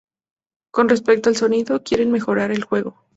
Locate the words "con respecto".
0.73-1.29